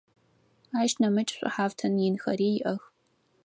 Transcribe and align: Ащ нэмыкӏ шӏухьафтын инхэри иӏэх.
Ащ 0.79 0.91
нэмыкӏ 0.99 1.31
шӏухьафтын 1.35 1.93
инхэри 2.07 2.49
иӏэх. 2.59 2.81